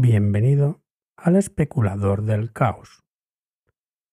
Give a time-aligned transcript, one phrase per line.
[0.00, 0.80] Bienvenido
[1.16, 3.02] al especulador del caos.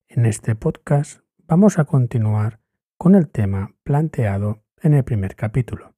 [0.07, 2.59] En este podcast vamos a continuar
[2.97, 5.93] con el tema planteado en el primer capítulo.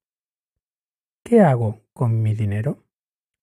[1.23, 2.85] ¿Qué hago con mi dinero?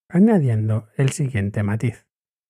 [0.07, 2.07] Añadiendo el siguiente matiz.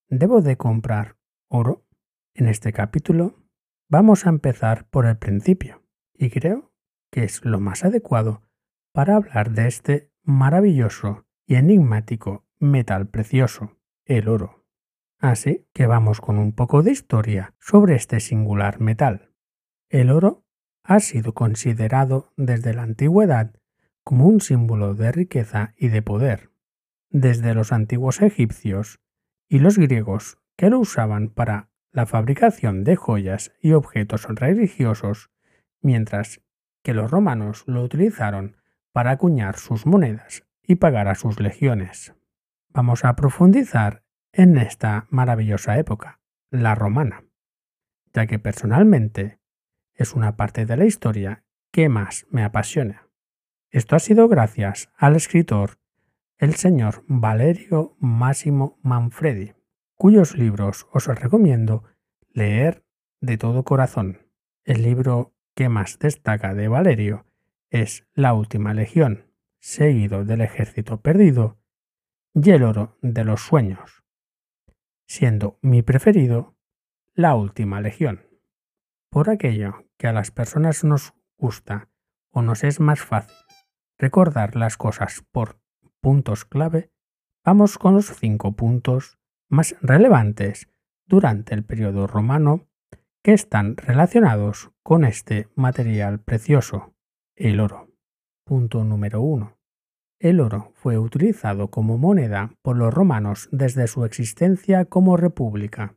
[0.08, 1.16] ¿Debo de comprar
[1.46, 1.86] oro?
[2.34, 3.44] En este capítulo
[3.88, 6.72] vamos a empezar por el principio y creo
[7.12, 8.42] que es lo más adecuado
[8.90, 14.64] para hablar de este maravilloso y enigmático metal precioso el oro.
[15.18, 19.30] Así que vamos con un poco de historia sobre este singular metal.
[19.88, 20.44] El oro
[20.82, 23.54] ha sido considerado desde la antigüedad
[24.02, 26.50] como un símbolo de riqueza y de poder.
[27.10, 29.00] Desde los antiguos egipcios
[29.48, 35.30] y los griegos que lo usaban para la fabricación de joyas y objetos religiosos,
[35.80, 36.42] mientras
[36.82, 38.56] que los romanos lo utilizaron
[38.92, 42.14] para acuñar sus monedas y pagar a sus legiones
[42.74, 44.02] vamos a profundizar
[44.36, 46.20] en esta maravillosa época,
[46.50, 47.24] la romana,
[48.12, 49.38] ya que personalmente
[49.94, 53.08] es una parte de la historia que más me apasiona.
[53.70, 55.78] Esto ha sido gracias al escritor
[56.38, 59.54] el señor Valerio Máximo Manfredi,
[59.94, 61.84] cuyos libros os recomiendo
[62.32, 62.84] leer
[63.20, 64.26] de todo corazón.
[64.64, 67.26] El libro que más destaca de Valerio
[67.70, 71.58] es La Última Legión, seguido del Ejército Perdido
[72.34, 74.03] y el oro de los sueños,
[75.14, 76.56] siendo mi preferido
[77.14, 78.26] la última legión.
[79.10, 81.88] Por aquello que a las personas nos gusta
[82.30, 83.36] o nos es más fácil
[83.96, 85.60] recordar las cosas por
[86.00, 86.90] puntos clave,
[87.44, 90.68] vamos con los cinco puntos más relevantes
[91.06, 92.66] durante el periodo romano
[93.22, 96.92] que están relacionados con este material precioso,
[97.36, 97.88] el oro.
[98.42, 99.53] Punto número uno.
[100.24, 105.96] El oro fue utilizado como moneda por los romanos desde su existencia como república.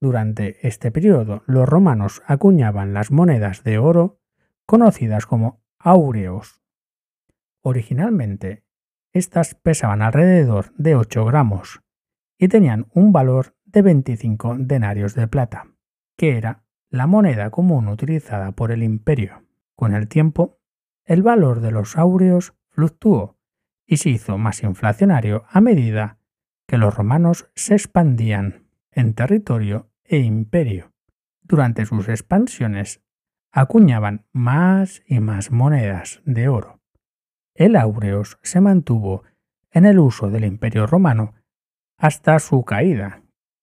[0.00, 4.18] Durante este periodo los romanos acuñaban las monedas de oro
[4.66, 6.60] conocidas como aureos.
[7.62, 8.64] Originalmente,
[9.12, 11.82] estas pesaban alrededor de 8 gramos
[12.36, 15.68] y tenían un valor de 25 denarios de plata,
[16.16, 19.44] que era la moneda común utilizada por el imperio.
[19.76, 20.58] Con el tiempo,
[21.04, 23.36] el valor de los aureos fluctuó
[23.86, 26.18] y se hizo más inflacionario a medida
[26.66, 30.94] que los romanos se expandían en territorio e imperio.
[31.42, 33.02] Durante sus expansiones
[33.52, 36.80] acuñaban más y más monedas de oro.
[37.54, 39.24] El aureos se mantuvo
[39.70, 41.34] en el uso del imperio romano
[41.98, 43.22] hasta su caída,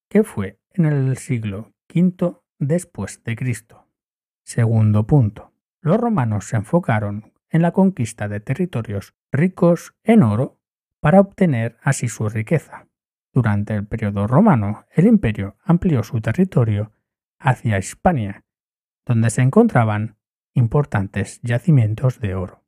[0.10, 3.88] que fue en el siglo V después de Cristo.
[4.44, 5.54] Segundo punto.
[5.82, 10.60] Los romanos se enfocaron en la conquista de territorios ricos en oro
[11.00, 12.88] para obtener así su riqueza.
[13.34, 16.92] Durante el periodo romano, el imperio amplió su territorio
[17.40, 18.44] hacia Hispania,
[19.06, 20.18] donde se encontraban
[20.54, 22.64] importantes yacimientos de oro.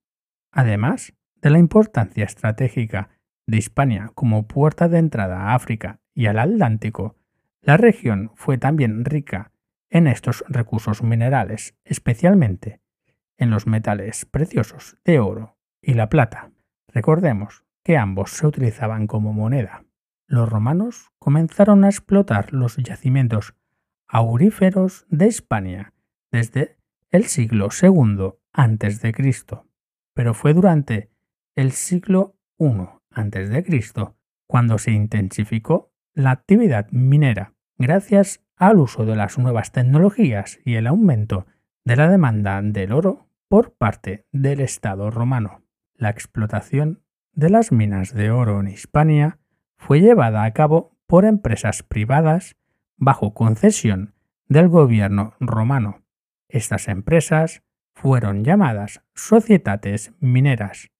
[0.51, 3.09] Además de la importancia estratégica
[3.47, 7.15] de Hispania como puerta de entrada a África y al Atlántico,
[7.61, 9.51] la región fue también rica
[9.89, 12.79] en estos recursos minerales, especialmente
[13.39, 16.51] en los metales preciosos de oro y la plata.
[16.87, 19.85] Recordemos que ambos se utilizaban como moneda.
[20.27, 23.55] Los romanos comenzaron a explotar los yacimientos
[24.07, 25.93] auríferos de Hispania
[26.31, 26.77] desde
[27.09, 29.13] el siglo II a.C.,
[30.13, 31.09] pero fue durante
[31.55, 32.65] el siglo I
[33.11, 33.93] a.C.
[34.45, 40.87] cuando se intensificó la actividad minera gracias al uso de las nuevas tecnologías y el
[40.87, 41.47] aumento
[41.85, 45.63] de la demanda del oro por parte del Estado romano.
[45.95, 49.39] La explotación de las minas de oro en Hispania
[49.75, 52.55] fue llevada a cabo por empresas privadas
[52.95, 54.13] bajo concesión
[54.47, 56.03] del gobierno romano.
[56.47, 57.63] Estas empresas
[57.95, 60.91] fueron llamadas societates mineras.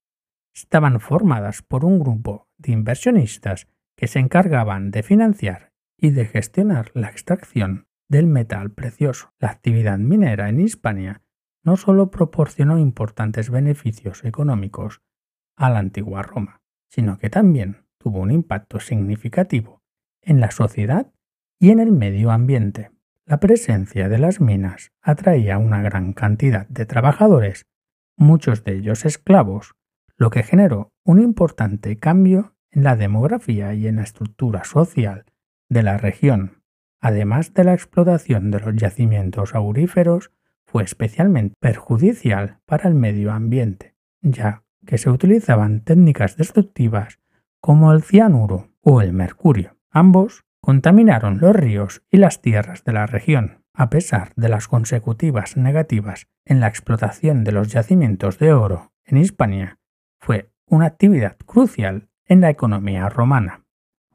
[0.54, 6.92] Estaban formadas por un grupo de inversionistas que se encargaban de financiar y de gestionar
[6.94, 9.34] la extracción del metal precioso.
[9.40, 11.22] La actividad minera en Hispania
[11.70, 15.04] no solo proporcionó importantes beneficios económicos
[15.56, 19.84] a la antigua Roma, sino que también tuvo un impacto significativo
[20.24, 21.14] en la sociedad
[21.60, 22.90] y en el medio ambiente.
[23.24, 27.68] La presencia de las minas atraía una gran cantidad de trabajadores,
[28.18, 29.76] muchos de ellos esclavos,
[30.18, 35.26] lo que generó un importante cambio en la demografía y en la estructura social
[35.70, 36.64] de la región,
[37.00, 40.32] además de la explotación de los yacimientos auríferos
[40.72, 47.20] fue especialmente perjudicial para el medio ambiente, ya que se utilizaban técnicas destructivas
[47.60, 49.78] como el cianuro o el mercurio.
[49.90, 53.64] Ambos contaminaron los ríos y las tierras de la región.
[53.74, 59.18] A pesar de las consecutivas negativas en la explotación de los yacimientos de oro en
[59.18, 59.80] Hispania,
[60.20, 63.66] fue una actividad crucial en la economía romana,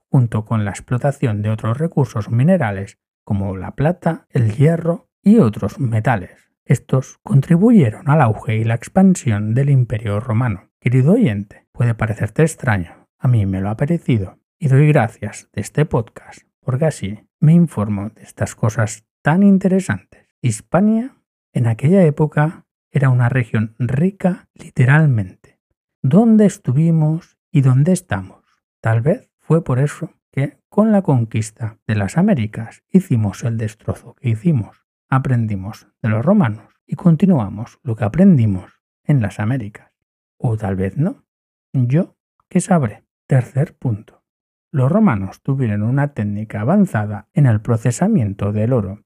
[0.09, 5.81] junto con la explotación de otros recursos minerales como la plata, el hierro y otros
[5.81, 6.53] metales.
[6.65, 10.71] Estos contribuyeron al auge y la expansión del imperio romano.
[10.81, 15.63] Querido oyente, puede parecerte extraño, a mí me lo ha parecido, y doy gracias de
[15.63, 20.27] este podcast, porque así me informo de estas cosas tan interesantes.
[20.41, 21.17] Hispania
[21.53, 25.59] en aquella época era una región rica literalmente.
[26.03, 28.45] ¿Dónde estuvimos y dónde estamos?
[28.81, 34.15] Tal vez fue por eso que con la conquista de las Américas hicimos el destrozo
[34.15, 34.84] que hicimos.
[35.09, 39.93] Aprendimos de los romanos y continuamos lo que aprendimos en las Américas.
[40.39, 41.25] O tal vez no.
[41.73, 42.17] Yo,
[42.49, 43.05] ¿qué sabré?
[43.27, 44.25] Tercer punto.
[44.71, 49.05] Los romanos tuvieron una técnica avanzada en el procesamiento del oro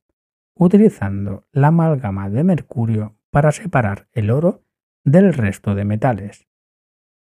[0.58, 4.64] utilizando la amalgama de mercurio para separar el oro
[5.04, 6.48] del resto de metales.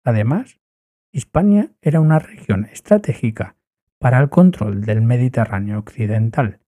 [0.05, 0.61] Además,
[1.11, 3.57] Hispania era una región estratégica
[3.99, 6.61] para el control del Mediterráneo occidental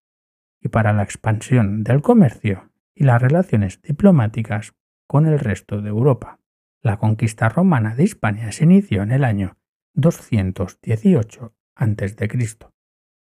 [0.61, 4.75] y para la expansión del comercio y las relaciones diplomáticas
[5.07, 6.39] con el resto de Europa.
[6.83, 9.57] La conquista romana de Hispania se inició en el año
[9.95, 12.29] 218 a.C.,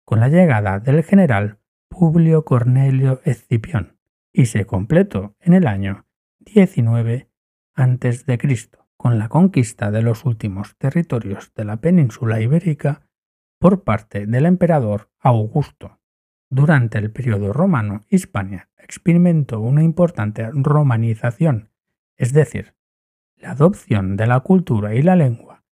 [0.05, 1.59] con la llegada del general
[1.89, 3.99] Publio Cornelio Escipión
[4.33, 6.07] y se completó en el año
[6.41, 7.31] 19
[7.75, 8.71] a.C.
[8.97, 13.07] con la conquista de los últimos territorios de la península ibérica
[13.59, 16.01] por parte del emperador Augusto.
[16.55, 21.71] Durante el periodo romano, Hispania experimentó una importante romanización,
[22.17, 22.77] es decir,
[23.35, 25.65] la adopción de la cultura y la lengua,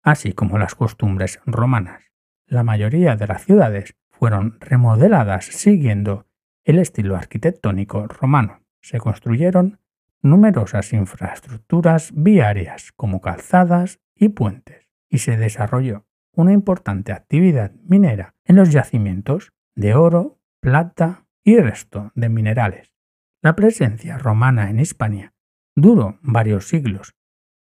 [0.00, 2.04] así como las costumbres romanas.
[2.46, 6.28] La mayoría de las ciudades fueron remodeladas siguiendo
[6.62, 8.60] el estilo arquitectónico romano.
[8.80, 9.80] Se construyeron
[10.22, 18.54] numerosas infraestructuras viarias como calzadas y puentes y se desarrolló una importante actividad minera en
[18.54, 22.92] los yacimientos de oro, plata y resto de minerales.
[23.40, 25.34] La presencia romana en Hispania
[25.76, 27.14] duró varios siglos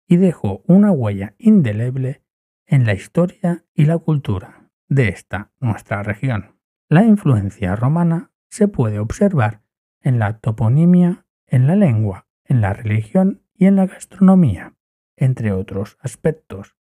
[0.08, 2.24] y dejó una huella indeleble
[2.68, 6.60] en la historia y la cultura de esta nuestra región.
[6.88, 9.64] La influencia romana se puede observar
[10.00, 14.76] en la toponimia, en la lengua, en la religión y en la gastronomía,
[15.16, 16.76] entre otros aspectos.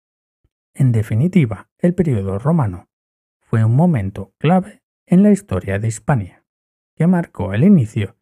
[0.73, 2.89] En definitiva, el periodo romano
[3.41, 4.78] fue un momento clave
[5.09, 6.45] en la historia de Hispania,
[6.95, 8.15] que marcó el inicio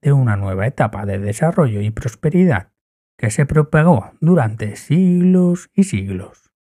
[0.00, 2.72] de una nueva etapa de desarrollo y prosperidad
[3.16, 6.52] que se propagó durante siglos y siglos.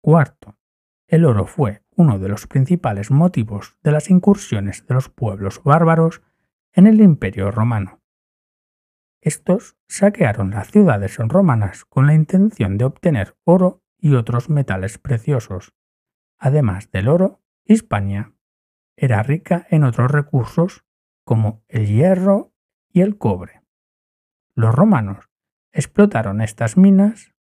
[0.00, 0.56] Cuarto,
[1.08, 6.22] el oro fue uno de los principales motivos de las incursiones de los pueblos bárbaros
[6.72, 8.00] en el Imperio romano.
[9.20, 15.74] Estos saquearon las ciudades romanas con la intención de obtener oro y otros metales preciosos.
[16.38, 18.34] Además del oro, Hispania
[19.00, 20.84] era rica en otros recursos
[21.24, 22.52] como el hierro
[22.92, 23.62] y el cobre.
[24.54, 25.30] Los romanos
[25.72, 27.32] explotaron estas minas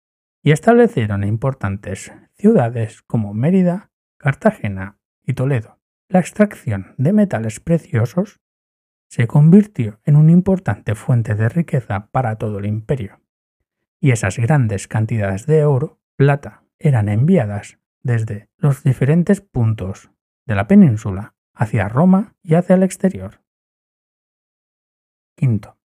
[0.42, 5.80] y establecieron importantes ciudades como Mérida, Cartagena y Toledo.
[6.08, 8.40] La extracción de metales preciosos
[9.10, 13.20] se convirtió en una importante fuente de riqueza para todo el imperio,
[14.00, 20.10] y esas grandes cantidades de oro, plata, eran enviadas desde los diferentes puntos
[20.46, 23.44] de la península hacia Roma y hacia el exterior.
[25.36, 25.78] Quinto.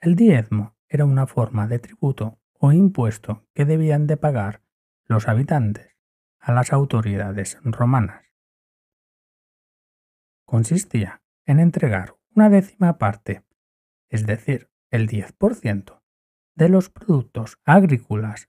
[0.00, 4.62] El diezmo era una forma de tributo o impuesto que debían de pagar
[5.04, 5.98] los habitantes
[6.38, 8.24] a las autoridades romanas.
[10.46, 13.44] Consistía en entregar una décima parte,
[14.08, 16.02] es decir, el 10%,
[16.54, 18.48] de los productos agrícolas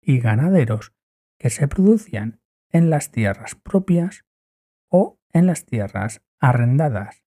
[0.00, 0.94] y ganaderos
[1.38, 4.24] que se producían en las tierras propias
[4.88, 7.22] o en las tierras arrendadas.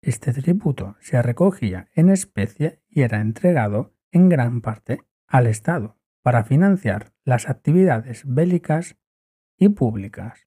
[0.00, 6.44] Este tributo se recogía en especie y era entregado en gran parte al Estado para
[6.44, 8.96] financiar las actividades bélicas
[9.58, 10.46] y públicas,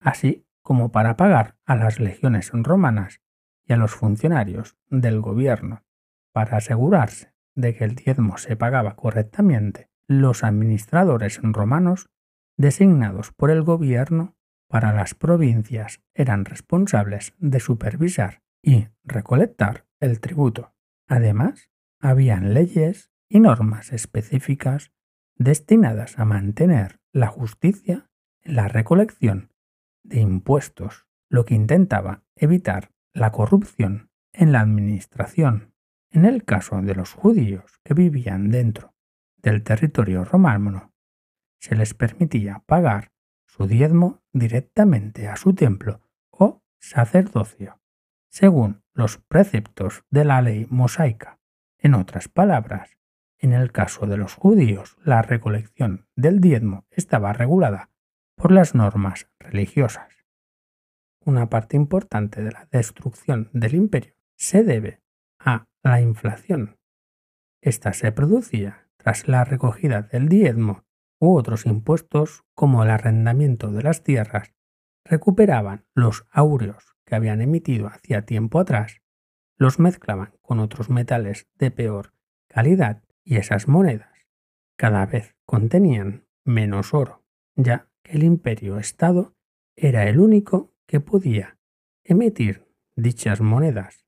[0.00, 3.20] así como para pagar a las legiones romanas
[3.66, 5.84] y a los funcionarios del gobierno.
[6.32, 12.10] Para asegurarse de que el diezmo se pagaba correctamente, los administradores romanos
[12.56, 14.36] designados por el gobierno
[14.74, 20.74] para las provincias eran responsables de supervisar y recolectar el tributo.
[21.06, 24.90] Además, habían leyes y normas específicas
[25.36, 28.10] destinadas a mantener la justicia
[28.42, 29.52] en la recolección
[30.02, 35.72] de impuestos, lo que intentaba evitar la corrupción en la administración.
[36.10, 38.92] En el caso de los judíos que vivían dentro
[39.36, 40.92] del territorio romano,
[41.60, 43.13] se les permitía pagar
[43.56, 47.80] su diezmo directamente a su templo o sacerdocio,
[48.28, 51.38] según los preceptos de la ley mosaica.
[51.78, 52.98] En otras palabras,
[53.38, 57.90] en el caso de los judíos, la recolección del diezmo estaba regulada
[58.34, 60.26] por las normas religiosas.
[61.24, 65.00] Una parte importante de la destrucción del imperio se debe
[65.38, 66.76] a la inflación.
[67.60, 70.84] Esta se producía tras la recogida del diezmo
[71.18, 74.54] u otros impuestos como el arrendamiento de las tierras
[75.04, 79.02] recuperaban los aureos que habían emitido hacía tiempo atrás,
[79.56, 82.14] los mezclaban con otros metales de peor
[82.48, 84.14] calidad y esas monedas
[84.76, 89.34] cada vez contenían menos oro, ya que el imperio-estado
[89.76, 91.58] era el único que podía
[92.02, 92.66] emitir
[92.96, 94.04] dichas monedas.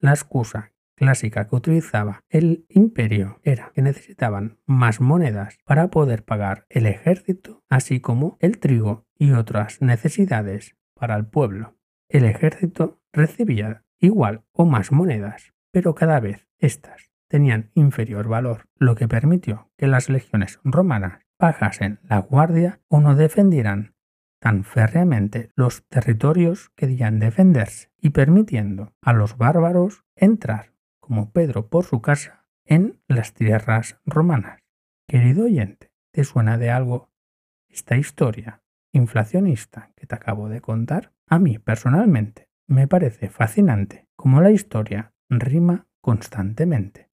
[0.00, 6.66] La excusa clásica que utilizaba el imperio era que necesitaban más monedas para poder pagar
[6.68, 11.76] el ejército, así como el trigo y otras necesidades para el pueblo.
[12.08, 18.94] El ejército recibía igual o más monedas, pero cada vez éstas tenían inferior valor, lo
[18.94, 23.94] que permitió que las legiones romanas bajasen la guardia o no defendieran
[24.40, 30.77] tan férreamente los territorios que debían defenderse y permitiendo a los bárbaros entrar
[31.08, 34.60] como Pedro por su casa en las tierras romanas.
[35.08, 37.10] Querido oyente, ¿te suena de algo
[37.70, 38.62] esta historia
[38.92, 41.14] inflacionista que te acabo de contar?
[41.26, 47.10] A mí personalmente me parece fascinante como la historia rima constantemente.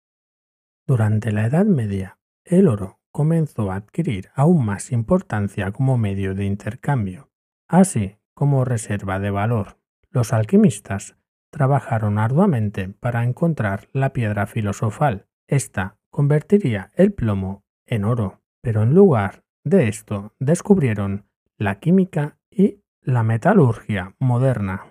[0.86, 6.46] Durante la Edad Media, el oro comenzó a adquirir aún más importancia como medio de
[6.46, 7.31] intercambio,
[7.67, 9.79] así como reserva de valor.
[10.12, 11.18] Los alquimistas
[11.50, 15.27] trabajaron arduamente para encontrar la piedra filosofal.
[15.48, 21.25] Esta convertiría el plomo en oro, pero en lugar de esto descubrieron
[21.58, 24.86] la química y la metalurgia moderna.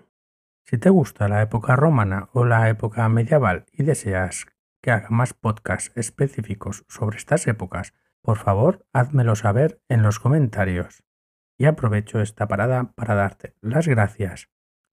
[0.64, 4.46] Si te gusta la época romana o la época medieval y deseas
[4.82, 11.04] que haga más podcasts específicos sobre estas épocas, por favor házmelo saber en los comentarios.
[11.56, 14.50] Y aprovecho esta parada para darte las gracias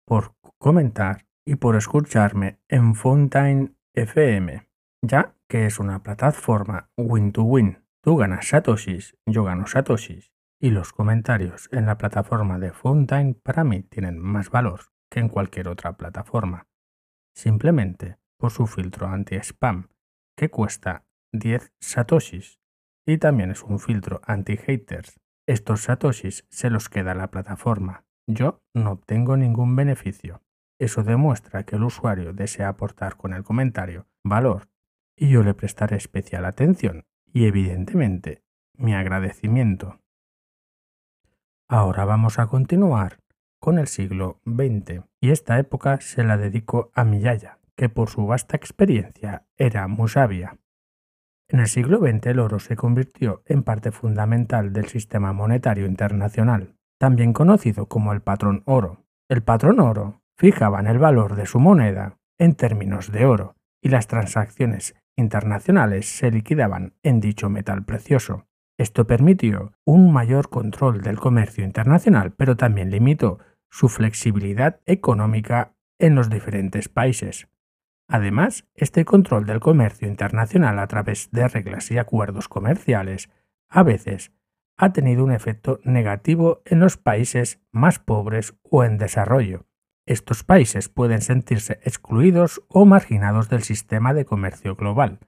[0.05, 4.69] por comentar y por escucharme en Fountain FM,
[5.03, 7.79] ya que es una plataforma win-to-win.
[8.03, 13.65] Tú ganas satoshis, yo gano satoshis, y los comentarios en la plataforma de Fountain para
[13.65, 14.81] mí tienen más valor
[15.11, 16.69] que en cualquier otra plataforma,
[17.35, 19.89] simplemente por su filtro anti-spam,
[20.37, 22.61] que cuesta 10 satoshis,
[23.07, 25.21] y también es un filtro anti-haters.
[25.47, 28.05] Estos satoshis se los queda la plataforma.
[28.27, 30.43] Yo no obtengo ningún beneficio.
[30.81, 34.71] Eso demuestra que el usuario desea aportar con el comentario valor
[35.15, 38.43] y yo le prestaré especial atención y evidentemente
[38.79, 40.01] mi agradecimiento.
[41.69, 43.21] Ahora vamos a continuar
[43.61, 48.09] con el siglo XX y esta época se la dedico a mi yaya, que por
[48.09, 50.57] su vasta experiencia era muy sabia.
[51.49, 56.75] En el siglo XX el oro se convirtió en parte fundamental del sistema monetario internacional,
[56.99, 59.05] también conocido como el patrón oro.
[59.29, 64.07] El patrón oro fijaban el valor de su moneda en términos de oro y las
[64.07, 68.47] transacciones internacionales se liquidaban en dicho metal precioso.
[68.79, 76.15] Esto permitió un mayor control del comercio internacional, pero también limitó su flexibilidad económica en
[76.15, 77.49] los diferentes países.
[78.09, 83.29] Además, este control del comercio internacional a través de reglas y acuerdos comerciales
[83.69, 84.33] a veces
[84.79, 89.67] ha tenido un efecto negativo en los países más pobres o en desarrollo,
[90.11, 95.21] estos países pueden sentirse excluidos o marginados del sistema de comercio global,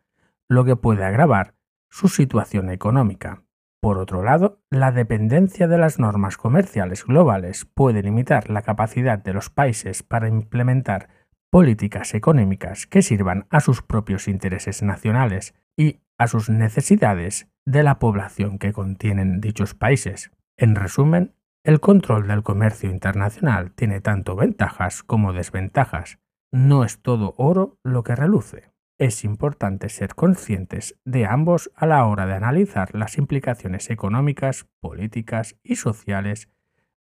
[0.48, 1.54] lo que puede agravar
[1.88, 3.44] su situación económica.
[3.80, 9.32] Por otro lado, la dependencia de las normas comerciales globales puede limitar la capacidad de
[9.32, 11.08] los países para implementar
[11.48, 18.00] políticas económicas que sirvan a sus propios intereses nacionales y a sus necesidades de la
[18.00, 20.32] población que contienen dichos países.
[20.56, 26.18] En resumen, el control del comercio internacional tiene tanto ventajas como desventajas.
[26.50, 28.72] No es todo oro lo que reluce.
[28.98, 35.56] Es importante ser conscientes de ambos a la hora de analizar las implicaciones económicas, políticas
[35.62, 36.48] y sociales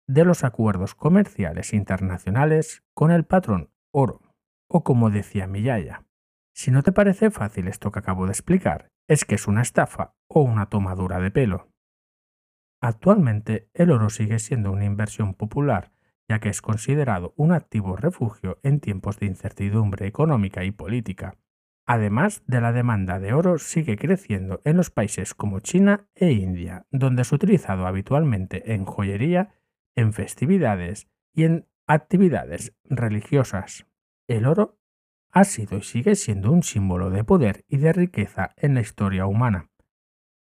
[0.08, 4.22] de los acuerdos comerciales internacionales con el patrón oro.
[4.68, 6.06] O como decía mi yaya,
[6.54, 10.16] si no te parece fácil esto que acabo de explicar, es que es una estafa
[10.28, 11.70] o una tomadura de pelo.
[12.82, 15.92] Actualmente el oro sigue siendo una inversión popular,
[16.30, 21.38] ya que es considerado un activo refugio en tiempos de incertidumbre económica y política.
[21.86, 26.86] Además de la demanda de oro sigue creciendo en los países como China e India,
[26.92, 29.56] donde es utilizado habitualmente en joyería,
[29.96, 33.88] en festividades y en actividades religiosas.
[34.28, 34.78] El oro
[35.32, 39.26] ha sido y sigue siendo un símbolo de poder y de riqueza en la historia
[39.26, 39.69] humana.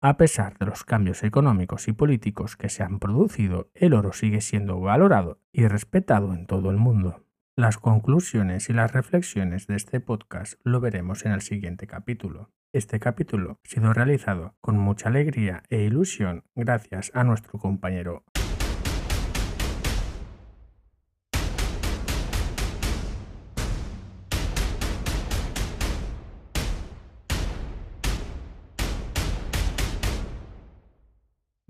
[0.02, 4.40] A pesar de los cambios económicos y políticos que se han producido, el oro sigue
[4.40, 7.26] siendo valorado y respetado en todo el mundo.
[7.54, 12.50] Las conclusiones y las reflexiones de este podcast lo veremos en el siguiente capítulo.
[12.72, 18.24] Este capítulo ha sido realizado con mucha alegría e ilusión gracias a nuestro compañero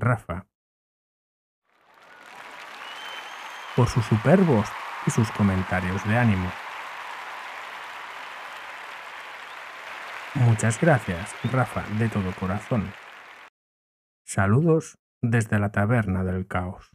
[0.00, 0.46] Rafa.
[3.76, 4.66] Por sus superbos
[5.06, 6.50] y sus comentarios de ánimo.
[10.34, 12.92] Muchas gracias, Rafa, de todo corazón.
[14.24, 16.90] Saludos desde la taberna del caos.